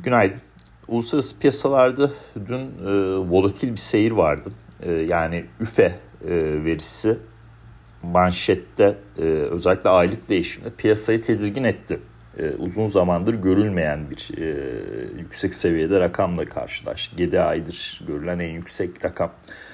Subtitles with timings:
[0.00, 0.40] Günaydın.
[0.88, 2.10] Uluslararası piyasalarda
[2.48, 4.52] dün e, volatil bir seyir vardı.
[4.82, 5.94] E, yani üfe
[6.28, 6.34] e,
[6.64, 7.18] verisi
[8.02, 12.00] manşette e, özellikle aylık değişimde piyasayı tedirgin etti.
[12.38, 14.56] E, uzun zamandır görülmeyen bir e,
[15.18, 17.22] yüksek seviyede rakamla karşılaştı.
[17.22, 19.30] 7 aydır görülen en yüksek rakam.
[19.30, 19.65] E,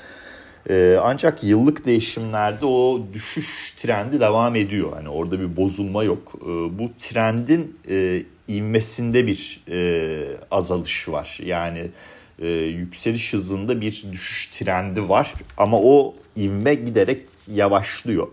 [1.00, 4.92] ancak yıllık değişimlerde o düşüş trendi devam ediyor.
[4.92, 6.32] Hani orada bir bozulma yok.
[6.42, 11.38] E, bu trendin e, ivmesinde bir e, azalış var.
[11.44, 11.90] Yani
[12.38, 18.28] e, yükseliş hızında bir düşüş trendi var ama o ivme giderek yavaşlıyor.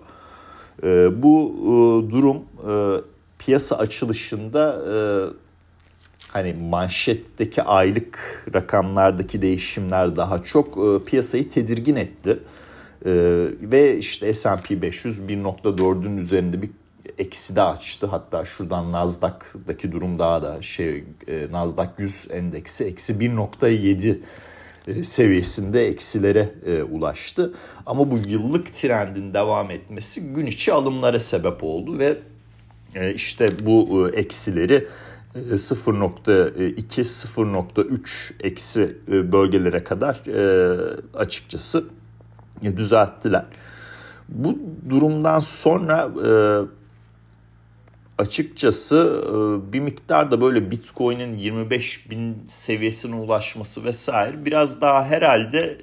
[0.83, 2.73] E, bu e, durum e,
[3.39, 4.83] piyasa açılışında
[6.33, 12.39] hani manşetteki aylık rakamlardaki değişimler daha çok e, piyasayı tedirgin etti.
[13.05, 13.11] E,
[13.61, 16.69] ve işte S&P 500 1.4'ün üzerinde bir
[17.17, 18.07] eksi de açtı.
[18.07, 24.19] Hatta şuradan Nasdaq'daki durum daha da şey e, Nasdaq 100 endeksi eksi 1.7
[24.87, 27.53] e, seviyesinde eksilere e, ulaştı.
[27.85, 32.17] Ama bu yıllık trendin devam etmesi gün içi alımlara sebep oldu ve
[32.95, 34.87] e, işte bu e, eksileri
[35.35, 40.77] 0.2 e, 0.3 eksi e, bölgelere kadar e,
[41.13, 41.89] açıkçası
[42.63, 43.45] düzelttiler.
[44.29, 46.09] Bu durumdan sonra
[48.17, 49.23] açıkçası
[49.73, 55.77] bir miktar da böyle Bitcoin'in 25 bin seviyesine ulaşması vesaire biraz daha herhalde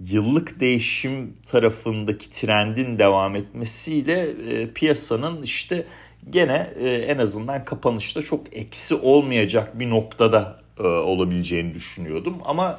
[0.00, 4.26] yıllık değişim tarafındaki trendin devam etmesiyle
[4.74, 5.86] piyasanın işte
[6.30, 12.36] gene e, en azından kapanışta çok eksi olmayacak bir noktada e, olabileceğini düşünüyordum.
[12.44, 12.78] Ama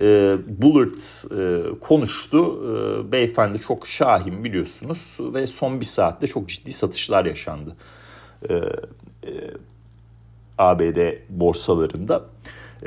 [0.00, 0.98] e, Bullard
[1.38, 2.38] e, konuştu.
[2.38, 7.76] E, beyefendi çok şahin biliyorsunuz ve son bir saatte çok ciddi satışlar yaşandı.
[8.50, 9.32] E, e,
[10.58, 12.24] ABD borsalarında.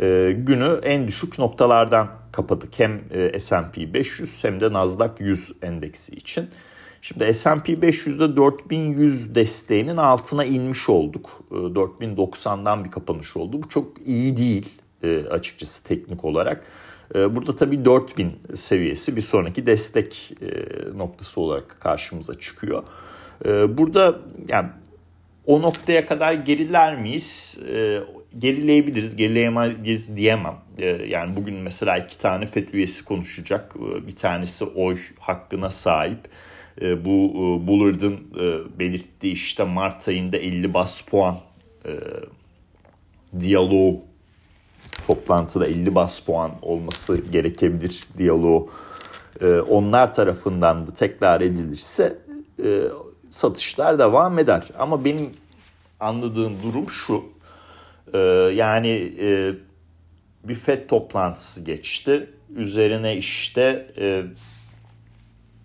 [0.02, 2.80] E, günü en düşük noktalardan kapadık.
[2.80, 6.50] Hem e, S&P 500 hem de Nasdaq 100 endeksi için.
[7.03, 11.43] Şimdi S&P 500'de 4100 desteğinin altına inmiş olduk.
[11.52, 13.64] 4090'dan ee, bir kapanış oldu.
[13.64, 14.69] Bu çok iyi değil
[15.03, 16.65] e, açıkçası teknik olarak.
[17.15, 20.47] Ee, burada tabii 4000 seviyesi bir sonraki destek e,
[20.97, 22.83] noktası olarak karşımıza çıkıyor.
[23.45, 24.15] Ee, burada
[24.47, 24.70] yani
[25.45, 27.59] o noktaya kadar geriler miyiz?
[28.39, 30.55] Gerileyebiliriz, gerileyemeyiz diyemem.
[31.08, 33.75] Yani bugün mesela iki tane FED üyesi konuşacak.
[34.08, 36.20] Bir tanesi oy hakkına sahip.
[36.82, 41.38] E, bu e, Bullard'ın e, belirttiği işte Mart ayında 50 bas puan
[41.86, 41.92] e,
[43.39, 44.00] diyaloğu
[45.08, 48.70] toplantıda 50 bas puan olması gerekebilir diyaloğu
[49.42, 52.17] e, onlar tarafından da tekrar edilirse
[52.64, 52.82] e,
[53.30, 54.64] satışlar devam eder.
[54.80, 55.32] Ama benim
[56.00, 57.23] anladığım durum şu
[58.14, 58.17] e,
[58.56, 59.54] yani e,
[60.44, 62.30] bir FED toplantısı geçti.
[62.56, 64.23] Üzerine işte e,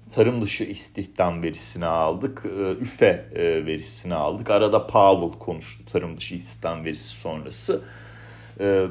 [0.09, 2.47] tarım dışı istihdam verisini aldık.
[2.59, 4.51] E, üfe e, verisini aldık.
[4.51, 7.83] Arada Powell konuştu tarım dışı istihdam verisi sonrası.
[8.61, 8.87] E,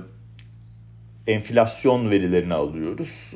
[1.27, 3.35] enflasyon verilerini alıyoruz.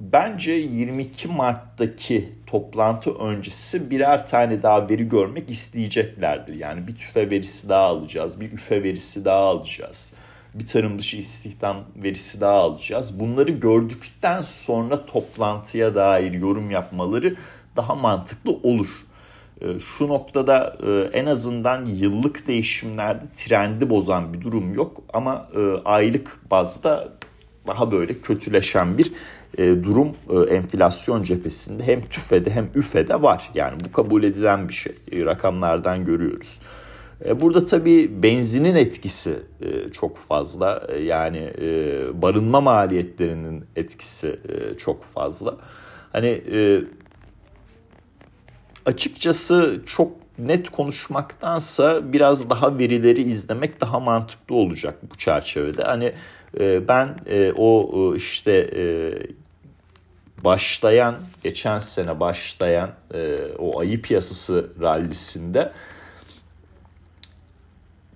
[0.00, 6.54] Bence 22 Mart'taki toplantı öncesi birer tane daha veri görmek isteyeceklerdir.
[6.54, 10.14] Yani bir tüfe verisi daha alacağız, bir üfe verisi daha alacağız
[10.54, 13.20] bir tarım dışı istihdam verisi daha alacağız.
[13.20, 17.34] Bunları gördükten sonra toplantıya dair yorum yapmaları
[17.76, 18.88] daha mantıklı olur.
[19.60, 25.60] Ee, şu noktada e, en azından yıllık değişimlerde trendi bozan bir durum yok ama e,
[25.84, 27.08] aylık bazda
[27.66, 29.12] daha böyle kötüleşen bir
[29.58, 30.16] e, durum
[30.50, 33.50] enflasyon cephesinde hem TÜFE'de hem ÜFE'de var.
[33.54, 34.94] Yani bu kabul edilen bir şey.
[35.12, 36.60] Rakamlardan görüyoruz.
[37.24, 40.86] E, burada tabii benzinin etkisi e, çok fazla.
[40.88, 41.52] E, yani
[42.22, 44.38] barınma maliyetlerinin etkisi
[44.78, 45.56] çok fazla.
[46.12, 46.42] Hani
[48.86, 55.82] açıkçası çok net konuşmaktansa biraz daha verileri izlemek daha mantıklı olacak bu çerçevede.
[55.82, 56.12] Hani
[56.88, 57.16] ben
[57.56, 58.70] o işte
[60.44, 62.90] başlayan geçen sene başlayan
[63.58, 65.72] o ayı piyasası rallisinde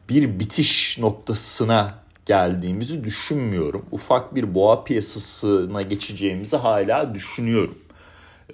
[0.08, 1.94] bir bitiş noktasına
[2.26, 3.86] geldiğimizi düşünmüyorum.
[3.90, 7.78] Ufak bir boğa piyasasına geçeceğimizi hala düşünüyorum.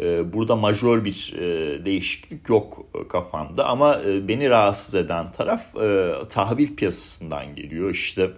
[0.01, 5.75] Ee, burada majör bir e, değişiklik yok e, kafamda ama e, beni rahatsız eden taraf
[6.29, 7.91] tahvil piyasasından geliyor.
[7.91, 8.31] İşte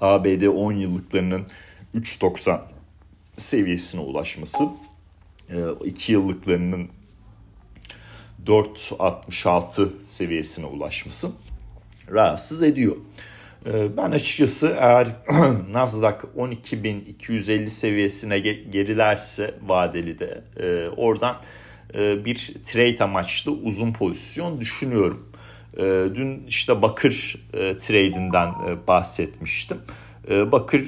[0.00, 1.46] ABD 10 yıllıklarının
[1.94, 2.60] 3.90
[3.36, 4.64] seviyesine ulaşması,
[5.84, 6.88] 2 yıllıklarının
[8.46, 11.30] 4.66 seviyesine ulaşması
[12.10, 12.96] rahatsız ediyor.
[13.66, 15.08] Ee, ben açıkçası eğer
[15.72, 21.36] Nasdaq 12.250 seviyesine gerilerse vadeli de e, oradan
[21.94, 25.28] e, bir trade amaçlı uzun pozisyon düşünüyorum.
[25.76, 25.82] E,
[26.14, 28.54] dün işte Bakır trade'inden
[28.86, 29.78] bahsetmiştim.
[30.30, 30.80] Bakır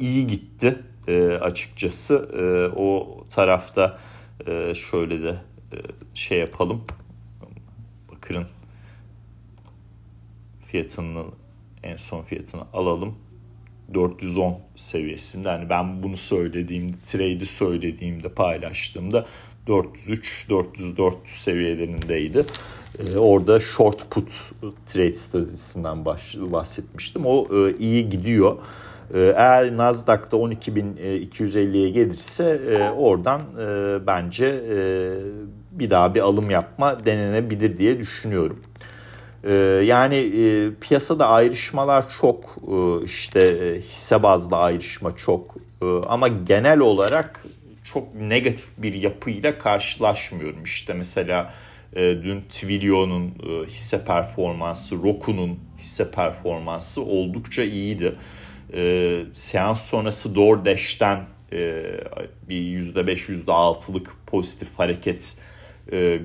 [0.00, 0.78] iyi gitti
[1.40, 2.28] açıkçası.
[2.76, 3.98] O tarafta
[4.74, 5.34] şöyle de
[6.14, 6.84] şey yapalım.
[8.12, 8.46] Bakır'ın
[10.76, 11.24] fiyatını
[11.82, 13.14] en son fiyatını alalım.
[13.94, 15.48] 410 seviyesinde.
[15.48, 19.26] Hani ben bunu söylediğimde, trade'i söylediğimde, paylaştığımda
[19.66, 22.44] 403-404 seviyelerindeydi.
[22.98, 24.52] Ee, orada short put
[24.86, 26.04] trade stratejisinden
[26.52, 27.26] bahsetmiştim.
[27.26, 28.56] O e, iyi gidiyor.
[29.14, 34.78] Ee, eğer Nasdaq'ta 12.250'ye gelirse e, oradan e, bence e,
[35.72, 38.60] bir daha bir alım yapma denenebilir diye düşünüyorum.
[39.46, 39.52] Ee,
[39.84, 45.56] yani e, piyasada ayrışmalar çok e, işte e, hisse bazlı ayrışma çok
[46.08, 47.44] ama genel olarak
[47.84, 50.64] çok negatif bir yapıyla karşılaşmıyorum.
[50.64, 51.54] İşte mesela
[51.96, 53.34] dün Twilio'nun
[53.68, 58.16] hisse performansı, Roku'nun hisse performansı oldukça iyiydi.
[59.34, 61.24] Seans sonrası DoorDash'ten
[62.48, 65.36] bir %5 %6'lık pozitif hareket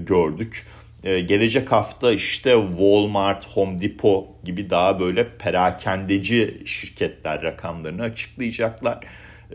[0.06, 0.66] gördük.
[1.04, 9.00] Ee, gelecek hafta işte Walmart, Home Depot gibi daha böyle perakendeci şirketler rakamlarını açıklayacaklar.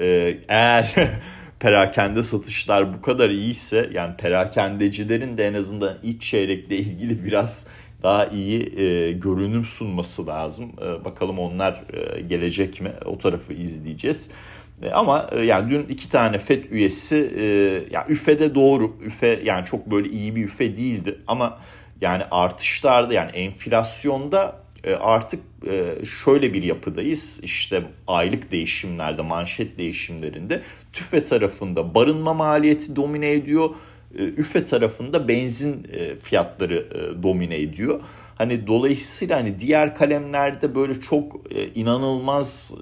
[0.00, 0.94] Ee, eğer
[1.60, 7.66] perakende satışlar bu kadar iyiyse yani perakendecilerin de en azından ilk çeyrekle ilgili biraz
[8.02, 10.72] daha iyi e, görünüm sunması lazım.
[10.82, 12.92] E, bakalım onlar e, gelecek mi?
[13.04, 14.30] O tarafı izleyeceğiz.
[14.82, 17.44] E, ama e, yani dün iki tane FED üyesi e,
[17.94, 18.96] ya üfede doğru.
[19.06, 21.58] Üfe yani çok böyle iyi bir üfe değildi ama
[22.00, 24.66] yani artışlarda yani enflasyonda
[25.00, 25.40] artık
[26.04, 27.40] şöyle bir yapıdayız.
[27.42, 30.62] İşte aylık değişimlerde, manşet değişimlerinde
[30.92, 33.70] tüfe tarafında barınma maliyeti domine ediyor.
[34.14, 35.86] Üfe tarafında benzin
[36.22, 36.88] fiyatları
[37.22, 38.00] domine ediyor.
[38.34, 41.40] Hani dolayısıyla hani diğer kalemlerde böyle çok
[41.74, 42.74] inanılmaz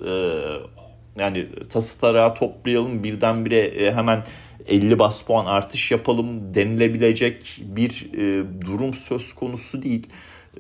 [1.19, 4.25] yani tası tarağı toplayalım birdenbire e, hemen
[4.69, 10.07] 50 bas puan artış yapalım denilebilecek bir e, durum söz konusu değil.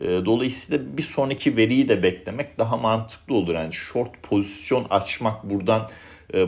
[0.01, 3.55] E, dolayısıyla bir sonraki veriyi de beklemek daha mantıklı olur.
[3.55, 5.89] Yani short pozisyon açmak buradan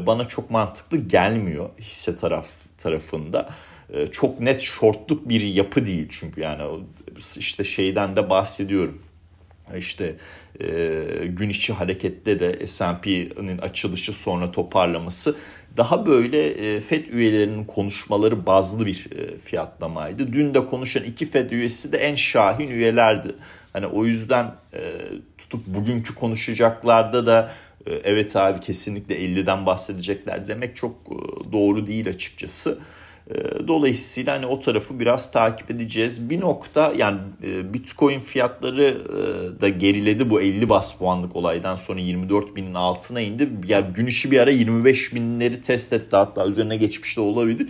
[0.07, 2.49] bana çok mantıklı gelmiyor hisse taraf
[2.79, 3.51] tarafında.
[4.13, 6.85] Çok net shortluk bir yapı değil çünkü yani
[7.39, 9.03] işte şeyden de bahsediyorum.
[9.79, 10.15] İşte
[10.61, 10.67] e,
[11.27, 15.37] gün içi harekette de S&P'nin açılışı sonra toparlaması
[15.77, 20.33] daha böyle e, FED üyelerinin konuşmaları bazlı bir e, fiyatlamaydı.
[20.33, 23.37] Dün de konuşan iki FED üyesi de en şahin üyelerdi.
[23.73, 24.93] Hani o yüzden e,
[25.39, 27.51] tutup bugünkü konuşacaklarda da
[27.87, 32.79] e, evet abi kesinlikle 50'den bahsedecekler demek çok e, doğru değil açıkçası.
[33.31, 36.31] Ee, dolayısıyla hani o tarafı biraz takip edeceğiz.
[36.31, 42.01] Bir nokta yani e, Bitcoin fiyatları e, da geriledi bu 50 bas puanlık olaydan sonra
[42.01, 43.49] 24 binin altına indi.
[43.67, 47.69] Ya gün içi bir ara 25 binleri test etti hatta üzerine geçmiş de olabilir.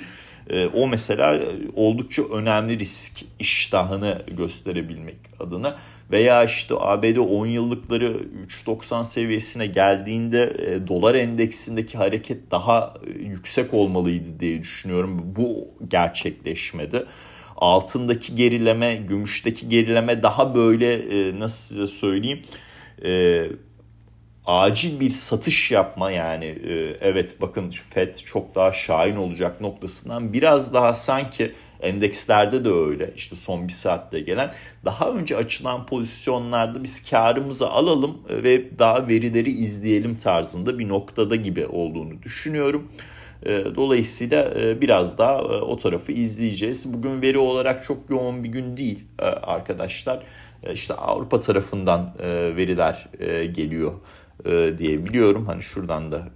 [0.51, 1.41] E, o mesela
[1.75, 5.77] oldukça önemli risk iştahını gösterebilmek adına
[6.11, 8.17] veya işte ABD 10 yıllıkları
[8.47, 15.23] 3.90 seviyesine geldiğinde e, dolar endeksindeki hareket daha e, yüksek olmalıydı diye düşünüyorum.
[15.37, 17.07] Bu gerçekleşmedi.
[17.57, 22.43] Altındaki gerileme, gümüşteki gerileme daha böyle e, nasıl size söyleyeyim
[23.05, 23.43] e,
[24.47, 30.75] acil bir satış yapma yani e, evet bakın FED çok daha şahin olacak noktasından biraz
[30.75, 34.53] daha sanki Endekslerde de öyle işte son bir saatte gelen.
[34.85, 41.67] Daha önce açılan pozisyonlarda biz karımızı alalım ve daha verileri izleyelim tarzında bir noktada gibi
[41.67, 42.89] olduğunu düşünüyorum.
[43.47, 46.95] E, dolayısıyla e, biraz daha e, o tarafı izleyeceğiz.
[46.95, 49.05] Bugün veri olarak çok yoğun bir gün değil
[49.43, 50.23] arkadaşlar.
[50.73, 52.15] İşte Avrupa tarafından
[52.57, 53.09] veriler
[53.55, 53.93] geliyor
[54.79, 55.47] diye biliyorum.
[55.47, 56.29] Hani şuradan da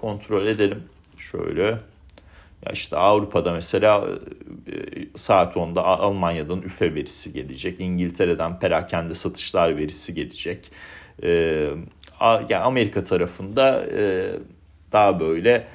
[0.00, 0.82] kontrol edelim.
[1.18, 1.78] Şöyle
[2.66, 4.08] ya işte Avrupa'da mesela
[4.66, 4.72] e,
[5.14, 7.80] saat 10'da Almanya'dan üfe verisi gelecek.
[7.80, 10.70] İngiltere'den perakende satışlar verisi gelecek.
[11.22, 11.68] E,
[12.62, 14.24] Amerika tarafında e,
[14.92, 15.66] daha böyle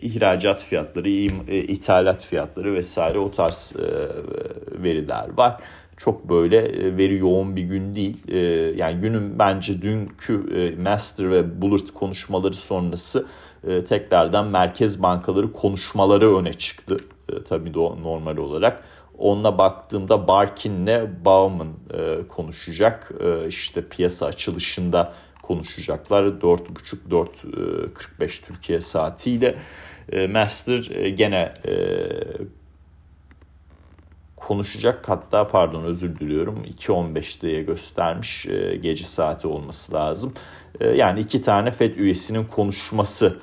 [0.00, 3.74] ihracat fiyatları, ithalat fiyatları vesaire o tarz
[4.82, 5.60] veriler var.
[5.96, 6.62] Çok böyle
[6.96, 8.32] veri yoğun bir gün değil.
[8.76, 10.44] Yani günün bence dünkü
[10.82, 13.26] Master ve Bullard konuşmaları sonrası
[13.68, 16.96] e, tekrardan merkez bankaları konuşmaları öne çıktı.
[17.32, 18.84] E, tabii normal olarak.
[19.18, 23.12] Onunla baktığımda Barkin'le Bauman e, konuşacak.
[23.24, 26.24] E, işte piyasa açılışında konuşacaklar.
[26.24, 29.56] 4.30-4.45 e, Türkiye saatiyle.
[30.12, 31.72] E, Master e, gene e,
[34.44, 35.08] konuşacak.
[35.08, 40.34] Hatta pardon özür diliyorum 2.15 diye göstermiş e, gece saati olması lazım.
[40.80, 43.38] E, yani iki tane FED üyesinin konuşması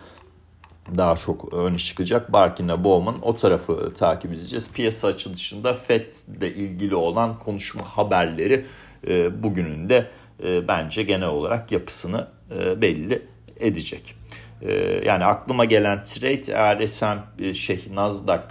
[0.98, 2.34] daha çok öne çıkacak.
[2.34, 4.72] Barkin'le Bowman o tarafı takip edeceğiz.
[4.74, 8.66] Piyasa açılışında FED ile ilgili olan konuşma haberleri
[9.08, 10.08] e, bugünün de
[10.44, 12.28] e, bence genel olarak yapısını
[12.82, 13.22] belli
[13.60, 14.16] edecek.
[14.62, 18.44] E, yani aklıma gelen trade eğer S&P şey Nasdaq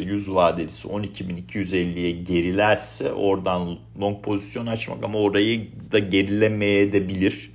[0.00, 7.50] 100 e, vadelisi 12.250'ye gerilerse oradan long pozisyon açmak ama orayı da gerilemeye de bilir.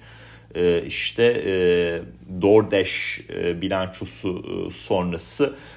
[0.56, 1.54] E, işte e,
[2.42, 5.46] DoorDash e, bilançosu e, sonrası.
[5.46, 5.77] e,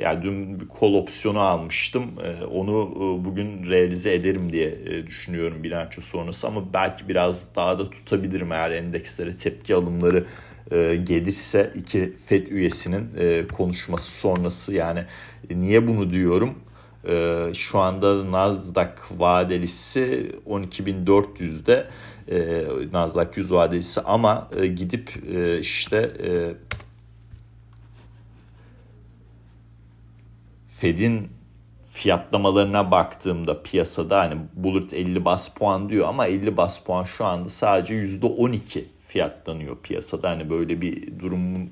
[0.00, 2.04] yani dün bir kol opsiyonu almıştım.
[2.24, 7.78] E, onu e, bugün realize ederim diye e, düşünüyorum bilanço sonrası ama belki biraz daha
[7.78, 10.24] da tutabilirim eğer endekslere tepki alımları
[10.72, 13.08] e, gelirse iki FED üyesinin
[13.48, 15.04] konuşması sonrası yani
[15.50, 16.54] niye bunu diyorum?
[17.54, 21.88] Şu anda Nasdaq vadelisi 12.400'de
[22.30, 25.10] e, Nasdaq 100 vadesi ama gidip
[25.60, 26.10] işte
[30.80, 31.28] Fed'in
[31.88, 37.48] fiyatlamalarına baktığımda piyasada hani Bullard 50 bas puan diyor ama 50 bas puan şu anda
[37.48, 40.30] sadece %12 fiyatlanıyor piyasada.
[40.30, 41.70] Hani böyle bir durumun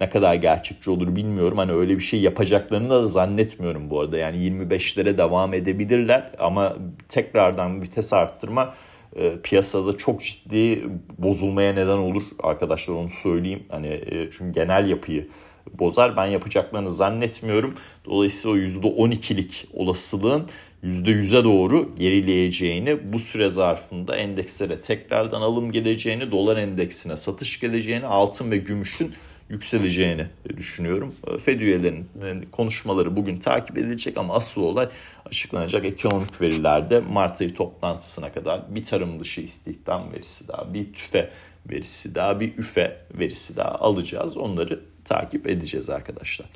[0.00, 1.58] ne kadar gerçekçi olur bilmiyorum.
[1.58, 4.18] Hani öyle bir şey yapacaklarını da zannetmiyorum bu arada.
[4.18, 6.76] Yani 25'lere devam edebilirler ama
[7.08, 8.74] tekrardan vites arttırma
[9.16, 10.82] e, piyasada çok ciddi
[11.18, 13.62] bozulmaya neden olur arkadaşlar onu söyleyeyim.
[13.68, 15.28] Hani e, çünkü genel yapıyı
[15.72, 16.16] bozar.
[16.16, 17.74] Ben yapacaklarını zannetmiyorum.
[18.04, 20.48] Dolayısıyla o %12'lik olasılığın
[20.84, 28.50] %100'e doğru gerileyeceğini, bu süre zarfında endekslere tekrardan alım geleceğini, dolar endeksine satış geleceğini, altın
[28.50, 29.14] ve gümüşün
[29.48, 31.14] yükseleceğini düşünüyorum.
[31.38, 34.88] Fed üyelerinin konuşmaları bugün takip edilecek ama asıl olay
[35.26, 41.30] açıklanacak ekonomik verilerde Mart ayı toplantısına kadar bir tarım dışı istihdam verisi daha, bir tüfe
[41.70, 44.36] verisi daha, bir üfe verisi daha alacağız.
[44.36, 46.48] Onları takip edeceğiz arkadaşlar.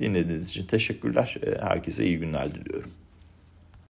[0.00, 1.36] Dinlediğiniz için teşekkürler.
[1.60, 2.90] Herkese iyi günler diliyorum.